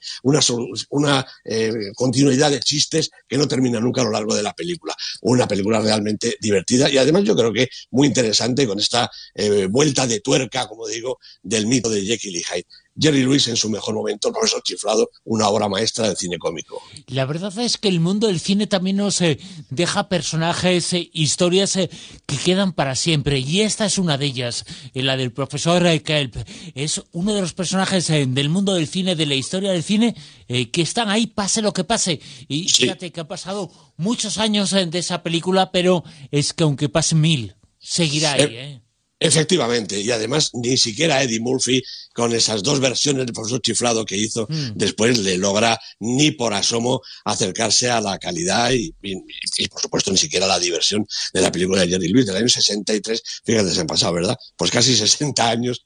una, 0.89 1.25
eh, 1.45 1.73
continuidad 1.95 2.51
de 2.51 2.59
chistes 2.59 3.09
que 3.27 3.37
no 3.37 3.47
termina 3.47 3.79
nunca 3.79 4.01
a 4.01 4.05
lo 4.05 4.11
largo 4.11 4.35
de 4.35 4.43
la 4.43 4.53
película. 4.53 4.93
Una 5.21 5.47
película 5.47 5.79
realmente 5.79 6.37
divertida 6.39 6.89
y 6.89 6.97
además 6.97 7.23
yo 7.23 7.35
creo 7.35 7.53
que 7.53 7.69
muy 7.91 8.07
interesante 8.07 8.67
con 8.67 8.79
esta 8.79 9.09
eh, 9.33 9.67
vuelta 9.67 10.05
de 10.05 10.19
tuerca, 10.19 10.67
como 10.67 10.87
digo, 10.87 11.19
del 11.41 11.67
mito 11.67 11.89
de 11.89 12.01
Jekyll 12.01 12.35
y 12.35 12.43
Hyde. 12.43 12.67
Jerry 12.99 13.23
Lewis 13.23 13.47
en 13.47 13.55
su 13.55 13.69
mejor 13.69 13.95
momento, 13.95 14.27
el 14.27 14.33
profesor 14.33 14.61
chiflado, 14.61 15.09
una 15.23 15.47
obra 15.47 15.67
maestra 15.67 16.07
del 16.07 16.17
cine 16.17 16.37
cómico. 16.37 16.79
La 17.07 17.25
verdad 17.25 17.57
es 17.57 17.77
que 17.77 17.87
el 17.87 17.99
mundo 17.99 18.27
del 18.27 18.39
cine 18.39 18.67
también 18.67 18.97
nos 18.97 19.19
eh, 19.21 19.39
deja 19.71 20.09
personajes, 20.09 20.93
eh, 20.93 21.09
historias 21.11 21.73
que 21.73 22.37
quedan 22.37 22.73
para 22.73 22.95
siempre. 22.95 23.39
Y 23.39 23.61
esta 23.61 23.85
es 23.85 23.97
una 23.97 24.17
de 24.17 24.27
ellas, 24.27 24.65
la 24.93 25.17
del 25.17 25.31
profesor 25.31 25.83
Kelp. 26.01 26.35
Es 26.75 27.01
uno 27.11 27.33
de 27.33 27.41
los 27.41 27.53
personajes 27.53 28.09
del 28.33 28.49
mundo 28.49 28.73
del 28.73 28.87
cine, 28.87 29.15
de 29.15 29.25
la 29.25 29.35
historia 29.35 29.71
del 29.71 29.83
cine, 29.83 30.15
eh, 30.47 30.69
que 30.71 30.81
están 30.81 31.09
ahí, 31.09 31.27
pase 31.27 31.61
lo 31.61 31.73
que 31.73 31.83
pase. 31.83 32.19
Y 32.47 32.67
fíjate 32.69 33.11
que 33.11 33.21
han 33.21 33.27
pasado 33.27 33.71
muchos 33.97 34.37
años 34.37 34.73
eh, 34.73 34.85
de 34.85 34.99
esa 34.99 35.23
película, 35.23 35.71
pero 35.71 36.03
es 36.31 36.53
que 36.53 36.63
aunque 36.63 36.89
pasen 36.89 37.21
mil, 37.21 37.55
seguirá 37.79 38.33
ahí. 38.33 38.41
Eh, 38.43 38.49
¿eh? 38.73 38.79
Efectivamente, 39.19 40.01
y 40.01 40.11
además 40.11 40.49
ni 40.53 40.75
siquiera 40.75 41.23
Eddie 41.23 41.39
Murphy, 41.39 41.81
con 42.13 42.33
esas 42.33 42.61
dos 42.61 42.81
versiones 42.81 43.25
del 43.25 43.33
profesor 43.33 43.61
chiflado 43.61 44.03
que 44.05 44.17
hizo, 44.17 44.47
Mm. 44.49 44.71
después 44.75 45.17
le 45.19 45.37
logra 45.37 45.79
ni 45.99 46.31
por 46.31 46.53
asomo 46.53 46.99
acercarse 47.23 47.89
a 47.89 48.01
la 48.01 48.17
calidad 48.19 48.71
y, 48.71 48.93
y- 49.01 49.15
y, 49.59 49.67
por 49.69 49.81
supuesto 49.81 50.11
ni 50.11 50.17
siquiera 50.17 50.45
a 50.45 50.49
la 50.49 50.59
diversión 50.59 51.07
de 51.33 51.39
la 51.41 51.53
película 51.53 51.81
de 51.81 51.87
Jerry 51.87 52.09
Lewis 52.09 52.25
del 52.25 52.35
año 52.35 52.49
63. 52.49 53.23
Fíjate, 53.45 53.71
se 53.71 53.79
han 53.79 53.87
pasado, 53.87 54.11
¿verdad? 54.13 54.37
Pues 54.57 54.71
casi 54.71 54.93
60 54.93 55.49
años 55.49 55.85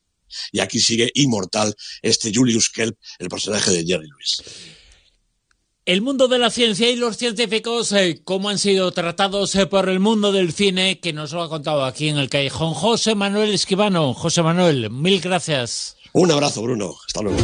y 0.51 0.59
aquí 0.59 0.79
sigue 0.79 1.11
inmortal 1.15 1.75
este 2.01 2.31
Julius 2.33 2.69
Kelp, 2.69 2.97
el 3.19 3.29
personaje 3.29 3.71
de 3.71 3.85
Jerry 3.85 4.07
Lewis. 4.07 4.43
El 5.85 6.01
mundo 6.01 6.27
de 6.27 6.37
la 6.37 6.49
ciencia 6.49 6.89
y 6.89 6.97
los 6.97 7.15
científicos, 7.15 7.93
eh, 7.93 8.19
cómo 8.25 8.49
han 8.49 8.59
sido 8.59 8.91
tratados 8.91 9.55
eh, 9.55 9.67
por 9.67 9.87
el 9.87 10.01
mundo 10.01 10.33
del 10.33 10.51
cine, 10.51 10.99
que 10.99 11.13
nos 11.13 11.31
lo 11.31 11.41
ha 11.41 11.49
contado 11.49 11.85
aquí 11.85 12.09
en 12.09 12.17
el 12.17 12.29
callejón 12.29 12.73
José 12.73 13.15
Manuel 13.15 13.53
Esquivano. 13.53 14.13
José 14.13 14.41
Manuel, 14.41 14.89
mil 14.89 15.21
gracias. 15.21 15.95
Un 16.11 16.29
abrazo, 16.29 16.61
Bruno. 16.61 16.93
Hasta 17.07 17.21
luego. 17.21 17.37